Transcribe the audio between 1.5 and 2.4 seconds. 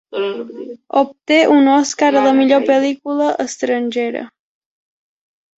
un Òscar a la